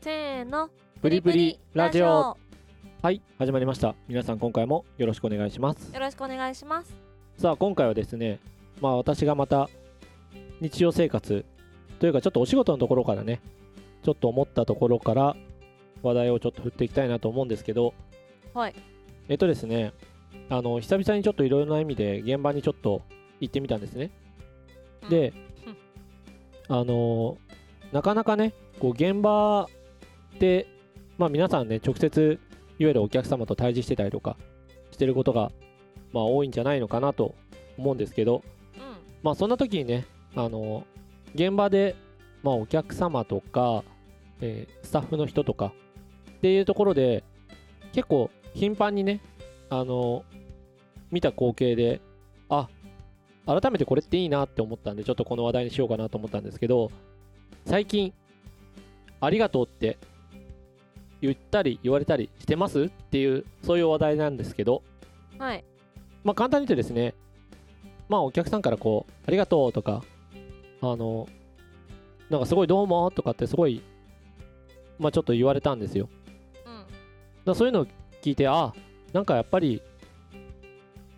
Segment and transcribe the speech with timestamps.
[0.00, 0.70] せーの。
[1.02, 2.36] プリプリラジオ。
[3.02, 3.96] はい始まりました。
[4.06, 5.92] 皆さん今回もよろしくお願いします。
[5.92, 6.94] よろしくお願いします。
[7.36, 8.38] さあ今回はですね
[8.80, 9.68] まあ私がまた
[10.60, 11.44] 日常生活
[11.98, 13.40] というかちょっとお仕事のところからね
[14.04, 15.36] ちょっと思ったところから
[16.02, 17.92] 話題をちょっと振っていきたいなと思うんですけど
[18.54, 18.74] はい。
[19.28, 19.92] えっとですね
[20.48, 23.02] あの久々にちょっといろいろな意味で現場にちょっと
[23.40, 24.12] 行ってみたんですね。
[25.10, 25.32] で
[26.68, 27.36] あの
[27.90, 29.68] なかなかねこう現場
[30.38, 30.66] で
[31.16, 32.38] まあ皆さんね直接
[32.78, 34.36] いわゆるお客様と対峙してたりとか
[34.90, 35.50] してることが
[36.12, 37.34] まあ多いんじゃないのかなと
[37.76, 38.42] 思うんですけど
[38.76, 38.82] うん。
[39.22, 40.84] まあそんな時にねあの
[41.34, 41.96] 現場で
[42.42, 43.82] まあお客様とか、
[44.40, 45.72] えースタッフの人とか
[46.38, 47.24] っていうところで
[47.92, 49.20] 結構頻繁にね
[49.70, 50.24] あの
[51.10, 52.00] 見た光景で
[52.48, 52.68] あ
[53.46, 56.90] 改めてこれっていいなって思ったんでちょっとこの話題にしようかなと思ったんですけど
[57.66, 58.12] 最近
[59.20, 59.98] ありがとうって
[61.20, 62.82] 言ったり言われたりしてます？
[62.82, 64.82] っていうそういう話題なんですけど。
[65.38, 65.64] はい。
[66.24, 67.14] まあ簡単に言うとですね
[68.08, 70.02] まあお客さんからこうありがとうとか
[70.80, 71.28] あの
[72.28, 73.82] なんかすごいどうもとかってすごい
[74.98, 76.08] まあちょっと言われたんですよ。
[76.66, 76.84] うん。
[77.44, 77.86] だそういうのを
[78.22, 78.74] 聞いてあ
[79.12, 79.80] なんかやっぱり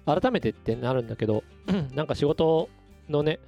[0.07, 1.43] 改めてってなるんだけど
[1.95, 2.69] なんか仕事
[3.09, 3.39] のね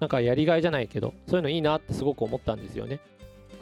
[0.00, 3.00] なんかやりがいじゃないけどそういうのいいなってすごく思ったんですよね。
[3.52, 3.58] うん。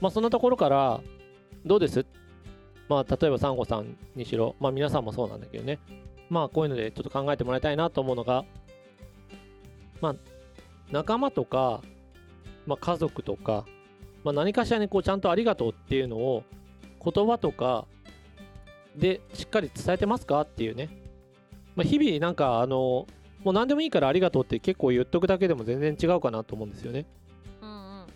[0.00, 1.00] まあそんなところから
[1.64, 2.04] どうです？
[2.88, 5.78] まあ例えばサンゴさんにしろまあ皆さんもそうなんだけどね。
[6.28, 8.44] まあこういうのでちょっと考えてもらいたいなと思うのが
[10.00, 10.16] まあ
[10.90, 11.80] 仲間とか、
[12.66, 13.64] まあ、家族とか、
[14.22, 16.44] まあ、何かしらにこうちゃんとありがとうっていうのを
[17.02, 17.86] 言葉とか
[18.96, 20.42] でしっかり伝えてますか？
[20.42, 20.88] っていうね、
[21.74, 23.06] まあ、日々なんかあの
[23.42, 27.06] もう何でもいいからありがとうって結構言っとくだけでも全然違うかなと思うんですよね。
[27.60, 28.06] うんうん。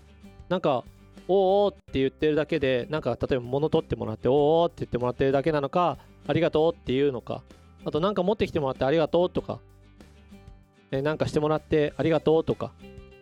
[0.48, 0.84] なんか
[1.28, 7.42] おーおーって言ってるだけでなんか例えば物取ってもらっておーおーって言ってもらってるだけなのかありがとうっていうのか。
[7.84, 9.60] あとなんか持ってきてもらってありがとうとか。
[10.90, 12.72] えなんかしてもらってありがとうとか。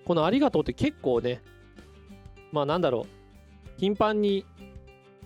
[0.04, 1.42] このありがとうって結構ね
[2.52, 3.06] まあなんだろう。
[3.76, 4.44] 頻繁に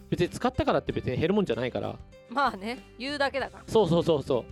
[0.08, 1.96] 別に使ったからって別に減るもんじゃないから。
[2.30, 3.64] まあね言うだけだから。
[3.66, 4.44] そうそうそうそ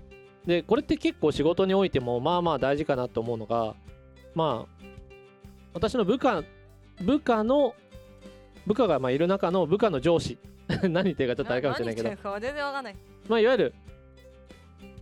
[0.45, 0.49] う。
[0.49, 3.75] でこれって結構仕事においてもまあまあ大事かなと思うのが
[4.35, 4.85] まあ
[5.75, 6.43] 私の部下
[7.03, 7.75] 部下の
[8.69, 10.39] 部下がまあいる中の部下の上司。
[10.83, 12.11] 何言ってるかちょっとあれかもしれないけど。
[12.39, 12.97] 全然わかんない。
[13.27, 13.75] まあいわゆる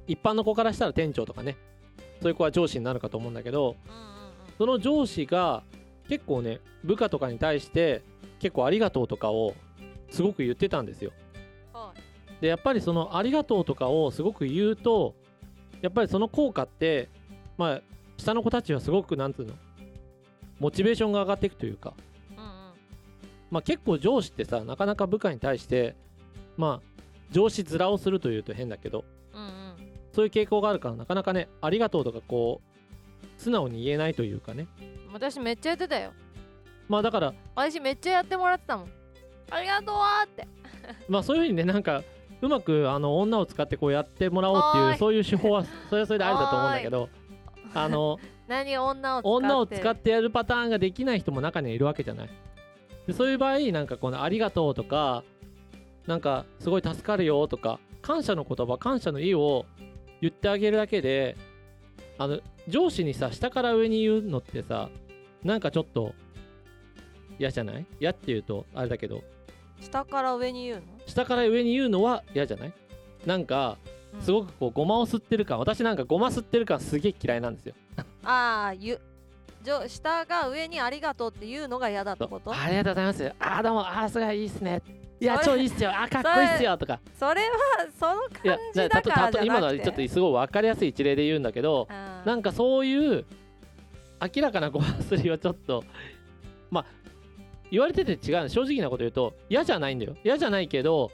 [0.06, 1.56] 一般の子からしたら店長とかね。
[2.22, 4.09] そういう子は上司になるかと思うんだけどうんうんうん。
[4.56, 5.65] その上司が
[6.09, 8.03] 結構ね部下とかに対して
[8.38, 9.55] 結構ありがとうとかを
[10.10, 11.10] すごく言ってたんですよ。
[11.72, 11.93] は
[12.38, 12.41] い。
[12.41, 15.16] でやっぱりそのありがとうとかをすごく言うと
[15.82, 17.09] やっぱりその効果って
[17.59, 17.82] まあ
[18.16, 19.55] 下の子たちはすごくなんつうの
[20.60, 21.94] モチベーションが上がっていくというか
[23.50, 25.96] まあ結構上司ってさなかなか部下に対して
[26.56, 29.74] まあ上司面をするというと変だけどうんうん
[30.12, 32.76] そういう傾向があるからなかなかねありがとうとかこう
[33.40, 34.66] 素直に言えないというかね。
[35.12, 36.12] 私めっちゃやってたよ。
[36.88, 38.88] まあだから私めっちゃやってもらってたもん。
[39.50, 40.48] ありがとうーって。
[41.08, 42.02] まあそういうふうにねなんか
[42.40, 47.08] うまくあの女を使ってこうやってもらおうっていうそういう手法はそれはそれでありだと思うんだけど
[47.74, 49.28] あの 何女を使って。
[49.28, 52.30] 女を使ってやるパターンができない人も中にはいるわけじゃない
[53.06, 55.22] でそういう場合なんかこの「ありがとう」とか
[56.06, 59.67] なんか「すごい助かるよ」とか感謝の言葉感謝の意を
[60.21, 61.37] 言ってあげるだけで
[62.19, 64.89] あの上司にさ下から上に言うのってさ
[65.43, 66.15] なんかちょっと
[67.39, 67.87] 嫌じゃない？
[68.00, 69.23] 嫌って言うとあれだけど。
[69.78, 70.83] 下から上に言うの？
[71.06, 72.73] 下から上に言うのは嫌じゃない？
[73.27, 73.77] なんか
[74.15, 74.21] うん。
[74.23, 75.59] すごくこうごまを吸ってる感。
[75.59, 77.75] 私なんかごま吸ってる感すげえ嫌いなんですよ。
[78.25, 78.99] ああゆ上
[79.88, 82.53] 下が上にありがとうっていうのが嫌だってこと？
[82.53, 83.32] ありがとうございます。
[83.38, 84.82] あーどうも、あーすごいいいっすね。
[85.19, 85.91] いや、超いいっすよ。
[85.91, 86.77] あーかっこいいっすよ。
[86.77, 87.00] とか。
[87.19, 87.56] それは
[87.99, 93.25] その感、じだからじゃ今のはちょっとすごい分かりやすい一例で言うんだけど、ななんかそういう
[94.21, 95.84] 明らかなごますりはちょっと、
[96.71, 96.87] まあ、
[97.71, 100.17] 言われてて違う正直なこと言うと、嫌じゃないんだよ。
[100.25, 101.11] 嫌じゃないけど、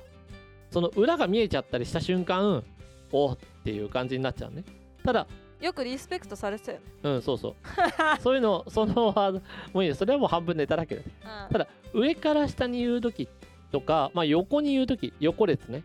[0.71, 2.65] その裏が見えちゃったりした瞬間、
[3.13, 4.65] おーっていう感じになっちゃうね。
[5.05, 5.27] ただ、
[5.63, 7.55] よくリスペクトされてたよねうん、そうそう。
[8.21, 9.39] そういうの、そのワード、
[9.73, 9.95] もういいよ。
[9.95, 11.07] それはもう半分ネタだけどね。
[11.23, 13.29] うんただ上から下に言う時
[13.71, 15.85] とか、まあ、横に言う時横列ね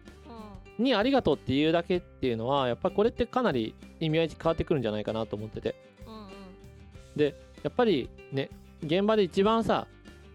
[0.77, 5.75] うんにありがとうっていうだけっていうのはやっぱりこれってかなり意味合い変わってくるんじゃないかなと思ってて
[6.05, 7.33] うんうん
[7.63, 8.49] やっぱりね
[8.83, 9.87] 現場で一番さ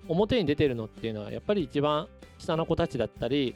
[0.08, 2.08] 表に出てるのっていうのはやっぱり一番
[2.38, 3.54] 下の子たちだったり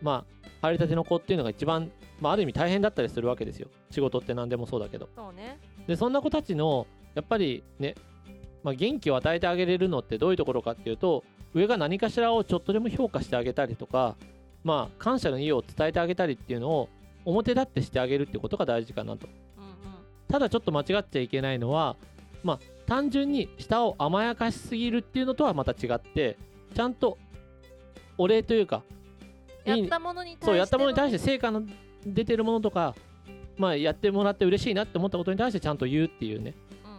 [0.00, 3.68] まあ入りたての子っていうのが一番、まあ、ある意味大変だったりするわけですよ。
[3.90, 5.08] 仕事って何でもそうだけど。
[5.14, 5.58] そうね。
[5.86, 7.94] でそんな子たちのやっぱりね、
[8.62, 11.24] まあ、元気を与えてあげれるのってどういうところかっていうと
[11.54, 14.16] 上が何かしらをちょっとでも評価してあげたりとか
[14.64, 16.88] まあ感謝の意を伝えてあげたりっていうのを
[17.24, 19.26] 表立ってしてあげるってことが大事かなと。
[19.56, 19.70] うんうん。
[20.28, 21.96] ただちょっと間違っちゃいけないのは
[22.42, 26.36] まあ単純に下を甘やかしすぎるっていうのとはまた違って
[26.74, 27.18] ちゃんと
[28.18, 28.82] お礼というか
[29.66, 31.62] やったものに対してそうやったものに対してて成果の
[32.06, 32.94] 出てるものとか
[33.58, 36.54] まあやってもらって嬉しいなって思ったことに対してちゃんと言うっていうね。
[36.84, 36.98] うんうん。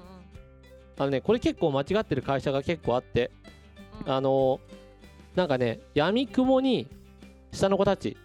[0.97, 3.31] あのねこれ結構間違ってる会社が結構あって
[4.05, 4.11] うん。
[4.11, 4.59] あの
[5.35, 6.87] なんかね闇雲に
[7.51, 8.17] 下の子たち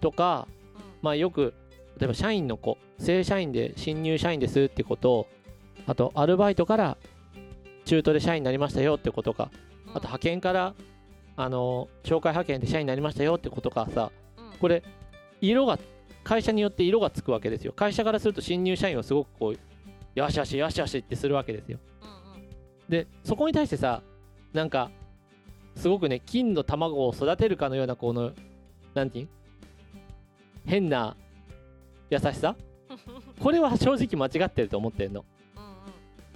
[0.00, 0.82] とかうん。
[1.02, 1.54] まあよく
[1.98, 5.26] 例えば社員の子正社員で新入社員ですってこと
[5.86, 6.96] あとアルバイトから
[7.84, 9.50] 中途で社員になりましたよってことか
[9.86, 9.90] うん。
[9.90, 10.74] あと派遣から
[11.36, 14.58] あの紹介派遣で社員になりましたよってことかさうん。
[14.58, 14.82] これ
[15.40, 15.78] 色が
[16.22, 17.72] 会社によって色がつくわけですよ。
[17.72, 19.58] 会社からすると新入社員をすごくこう
[20.14, 21.78] よしよしよしよしってするわけですよ。
[22.02, 22.48] うんうん。
[22.88, 24.02] でそこに対してさ
[24.52, 24.90] なんか
[25.76, 28.32] すごくね金の卵を育てるかのようなこの
[28.94, 29.28] なんていうん
[30.66, 31.16] 変な
[32.10, 32.56] 優しさ？
[33.40, 35.24] これは正直間違ってると思ってんの。
[35.56, 35.70] うんうん。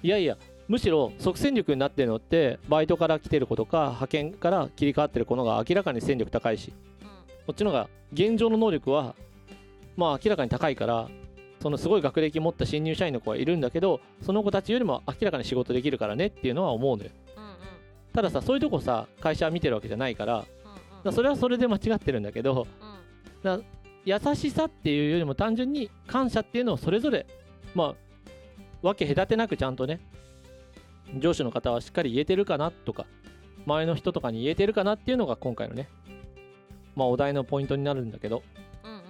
[0.03, 0.37] いやいや
[0.69, 6.73] むしろ即戦力になってるのってバイトから来てる子とか派遣から切り替わってる子のが明らかに戦力高いし
[7.47, 9.15] こっちのが現状の能力は
[9.97, 11.09] まあ明らかに高いから
[11.63, 17.11] そのすごい学歴持った新入社員の子はいるんだけどその子たちよりも明らかに仕事できるからねっていうのは思うのよ。
[17.37, 17.51] うんうん。
[18.13, 20.49] たださそういうとこさ会社は見てるわけじゃないからだか
[20.99, 21.05] うん。
[21.05, 22.67] らそれはそれで間違ってるんだけど
[23.43, 23.65] うん
[24.05, 27.27] 優しさっていうよりも単純に感謝っていうのをそれぞれ
[27.75, 27.95] まあ
[28.83, 30.01] 分け隔てなくちゃんとね
[31.17, 33.07] 上司の方はしっかり言えてるかなとか
[33.67, 35.89] 周りの人とかに言えてるかなっていうのが今回のね
[36.95, 38.43] まあお題のポイントになるんだけど。
[38.85, 38.99] うんうん。
[38.99, 39.03] ま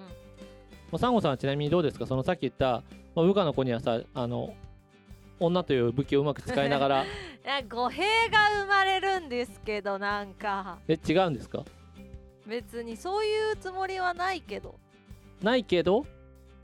[0.92, 2.06] あ、サンゴさんはちなみにどうですか？
[2.06, 2.82] そのさっき言った、
[3.14, 4.54] まあ、部下の子にはさあの
[5.40, 7.04] 女という武器をうまく使いながら。
[7.04, 7.06] い
[7.44, 10.78] や語弊が生まれるんですけどなんか。
[10.88, 11.64] え違うんですか？
[12.46, 14.74] 別にそういうつもりはないけど。
[15.42, 16.04] ないけど？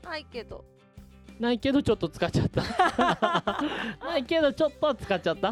[0.03, 0.63] ないけど
[1.39, 2.63] ないけどちょっと使っちゃった。
[4.05, 5.51] ないけどちょっと使っちゃった。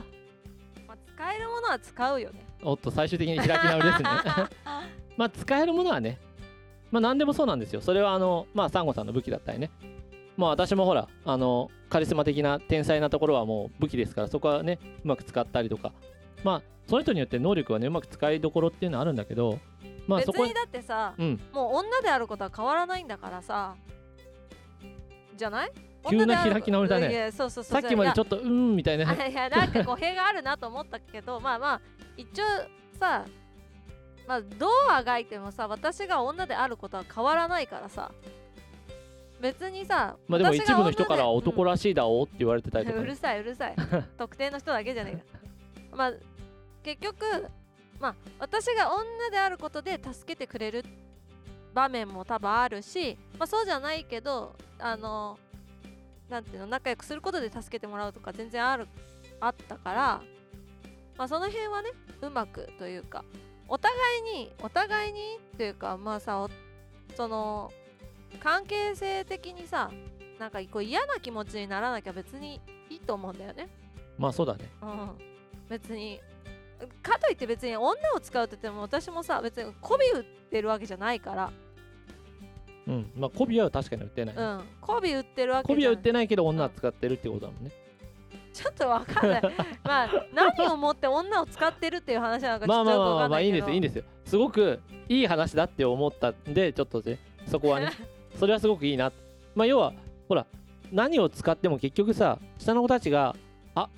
[0.88, 2.46] まあ、使えるものは使うよね。
[2.64, 4.10] おっと最終的に開き直りですね。
[5.18, 6.20] まあ使えるものはね
[6.92, 7.82] まあ何でもそうなんですよ。
[7.82, 9.72] それはあのまあサンゴさんの武器だったりね。
[10.38, 15.94] まあ私もほらあのカリスマ的な天才なところはもう武器ですからそこはねうまく使ったりとか。
[16.44, 19.60] まあその人によって能力はねうまく使いどころっていうのはあるんだけど
[20.06, 21.40] まあそこ別にだってさうん。
[21.54, 23.76] もう女であることは変わらないんだからさ
[25.36, 25.72] じゃない？
[26.10, 27.12] 急な開き直りだね。
[27.12, 27.82] いやそうそうそう。
[27.82, 29.14] さっきまでちょっっとうーんみたいな。
[29.28, 31.82] いやなんか語弊があるなと思ったけどまあまあ
[32.18, 32.44] 一応
[33.00, 33.26] さ
[34.28, 38.12] まあどうあがいてもさ私が女であることは変わらないからさ
[39.42, 43.76] 別にさまあでも一部の人から男らしいだおって言われてたりとかね、うるさいうるさい。
[44.18, 45.32] 特定の人だけじゃねえ
[45.92, 45.98] か。
[45.98, 46.14] まあ
[46.84, 47.26] 結局
[48.00, 50.84] まあ私が女であることで助けてくれる
[51.74, 55.38] 場面も多分あるし、まあ、そうじゃないけどあの
[56.30, 58.88] なんていうの仲良くすることで助けてもらうとか全然ある
[59.40, 60.22] あったから
[61.18, 61.90] まあその辺はね
[62.22, 63.24] うまくというか
[63.68, 66.50] お互いにお互いにというかまあさお
[67.16, 67.72] その
[68.40, 69.92] 関係性的にさ
[70.40, 72.60] なんかこう嫌な気持ちにならなきゃ別に
[72.90, 73.70] いいと思うんだよね。
[74.18, 75.10] まあそうだねうん、
[75.70, 76.20] 別に
[77.02, 81.52] かといって別に女を使うって言っても私もさ別に媚び売ってるわけじゃないから。
[82.88, 83.12] うん。
[83.16, 84.62] まあ媚びは確かに売ってない、うん。
[84.82, 87.72] 媚び売ってるわけじゃ媚びは売ってないけど女は使ってるってことだもんね。
[88.54, 89.42] ちょっとわかんない。
[89.84, 94.80] まあ何をもって女を使ってるっていう話なのかちまあまあょっとよくまあまあまあいわかんないいけどんですよいいんですよすごく
[95.10, 97.90] いい話だって思ったんでちょっとねそこはね
[98.40, 99.12] それはすごくいいな
[99.56, 99.94] まあ要は
[100.28, 100.46] ほら
[100.92, 103.36] 何を使っても結局さ下の子たちが
[103.76, 103.90] あ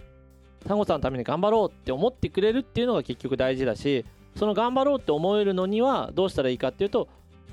[0.68, 4.06] サンゴさんのために頑張ろうって思ってくれるっていうのが結局大事だし
[4.36, 7.08] その頑張ろうって思えるのにはどうしたらいいかっていうと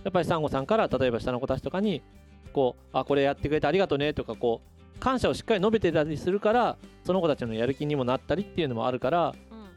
[0.04, 2.02] やっぱりサンゴさんから例えば下の子たちとかに
[2.52, 4.61] こうあこれやってくれてありがとうねとかこ
[4.97, 9.69] う感謝をしっかり述べてたりするからその子たちのやる気にもなったりっていうのもあるからうん。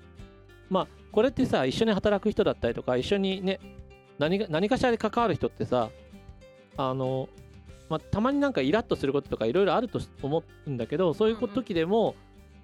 [0.70, 3.60] まあこれってさ一緒に働く人だったりとか一緒にね
[4.18, 5.90] 何が何かしらで関わる人ってさ
[6.78, 7.30] あの、
[7.90, 11.50] まあ、たまになんかイラッとすることとかいろいろあると思うんだけどそういううんうん。
[11.50, 12.16] 時でも、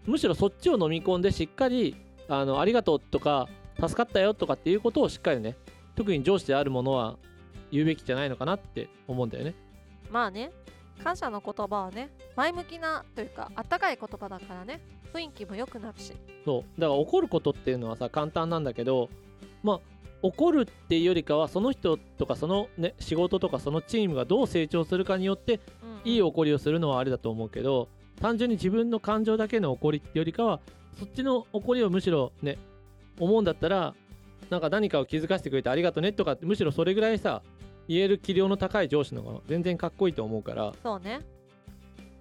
[0.05, 1.96] むしろそっちを飲み込んでしっかり
[2.27, 3.48] あのありがとうとか
[3.79, 5.55] 助かったよとかっていうことをしっかりね
[5.96, 7.17] 特に上司であるものは
[7.72, 9.53] 言うべきじゃないのかなって思うんだよね。
[10.10, 10.51] まあね
[11.03, 14.81] 感謝の言葉はね前向きなというかあったかい言葉だからね
[15.13, 16.13] 雰囲気も良くなるし。
[16.46, 16.79] そう。
[16.79, 19.10] だから怒ることっていうのはさ簡単なんだけど
[19.63, 19.79] まあ
[20.22, 25.60] 怒るっていうよりかはその人とかそのね仕事とかそのチームがどう成長するかによって
[26.03, 27.89] いい怒りをするのはあれだと思うけど
[28.22, 30.60] 単純に自分の感情だけの怒りってよりかは
[31.00, 32.58] そっちの怒りをむしろね
[33.20, 33.94] 思うんだったら
[34.50, 37.42] なんか何かを気づかせてくれてありがとねとかってむしろそれぐらいさ
[37.88, 40.74] 言える器量の高い上司の方が全然かっこいいと思うから。
[40.84, 41.22] そうね。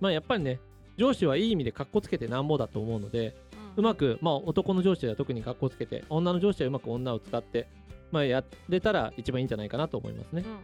[0.00, 0.58] まあやっぱりね
[0.96, 3.36] 上司はいい意味でかっこつけてなんぼだと思うので
[3.76, 7.68] うまくまあ男の上司は特にかっこつけて女の上司はうまく女を使って
[8.10, 10.42] まあやれたら一番いいんじゃないかなと思いますね。
[10.46, 10.58] うん、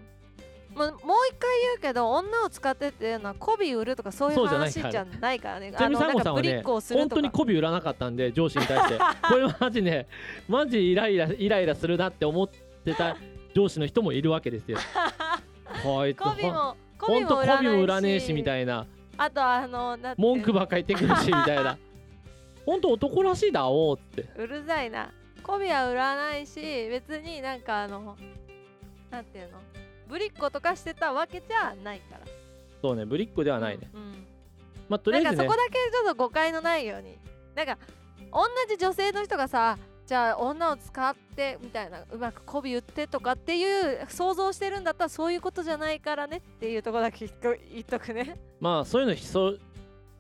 [0.77, 0.99] もうもう
[1.31, 5.73] 一回言うけど女を使ってっていうのは媚び売るとかそういう話じゃないからね。
[5.73, 8.99] ちなみにサンゴさんはね本当に媚び売らなかったんで上司に対して。
[9.27, 10.07] これマジね
[10.47, 13.17] マジイライライライラするなって思ってた
[13.55, 14.77] 上司の人もいるわけですよ。
[15.83, 18.87] こいつ媚びも媚びも売らねえしみたいな。
[19.17, 21.79] あとあの文句ばっかり言ってくるしみたいな。
[22.67, 24.29] ほんと男らしいだおうって。
[24.37, 25.11] うるさいな。
[25.43, 28.17] 媚びは売らないし別になんかあの
[29.11, 29.59] なんていうの
[30.09, 32.21] ぶりっ子とかしてたわけじゃないから。
[32.83, 34.27] そうねぶりっ子ではないね、うん
[34.89, 35.37] まあとりあえずね。
[35.37, 37.19] なんかそこだけちょっと誤解のないように。
[37.55, 37.79] なんか
[38.33, 48.37] 同じ女性の人がさじゃあ女を使ってみたいなうまく媚び売ってとかっていう想像してるんだったらそういうことじゃないからねっていうところだけ言っと言っとくね。
[48.61, 49.61] まあそういうのそう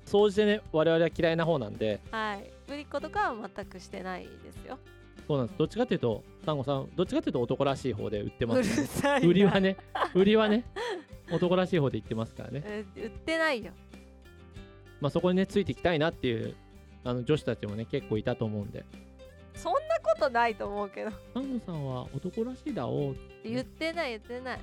[0.04, 2.00] 総じてね我々は嫌いな方なんで。
[2.10, 2.50] はい。
[2.66, 4.78] ぶりっ子とかは全くしてないですよ
[5.26, 5.58] そうなんです。
[5.58, 9.76] どっちかっていうとサンゴさんどっちかっていうと男らしい方で売ってます、ね、売りはね
[10.14, 10.64] 売りはね
[11.32, 12.62] 男らしい方で言ってますからね。
[12.64, 13.72] え売ってないよ。
[15.00, 16.54] まあそこにねついていきたいなっていう
[17.04, 18.84] あの女子たちもね結構いたと思うんで。
[19.54, 21.10] そんなことないと思うけど。
[21.34, 23.16] サンゴさんは男らしいだおう。
[23.42, 24.60] 言ってない言ってない。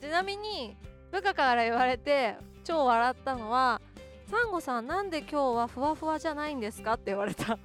[0.00, 0.76] ちなみに
[1.12, 3.80] 部下から言われて超笑ったのは
[4.30, 7.58] 「サンゴさんなんで今日はふわふわじゃないんですか?」って言われた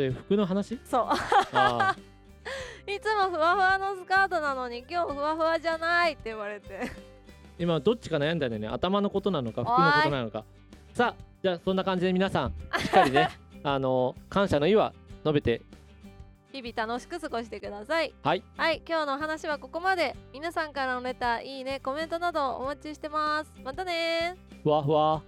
[0.00, 0.78] それ服の話？
[0.84, 1.06] そう。
[1.52, 1.94] あ
[2.88, 6.90] いつもふわふわのスカートなのに今日ふわふわじゃないって言われて。
[7.58, 8.68] 今どっちか悩んだんだよね。
[8.68, 10.44] 頭のことなのか服のことなのか。
[10.94, 13.28] さあじゃあそんな感じで皆さんしっかりね
[13.62, 15.60] あの感謝の意は述べて。
[16.52, 18.14] 日々楽しく過ごしてください。
[18.22, 18.42] はい。
[18.56, 20.16] はい今日のお話はここまで。
[20.32, 23.52] 皆さんからのレターいいねコメントなどお待ちしてます。
[23.62, 24.62] またねー。
[24.62, 25.22] ふわふわ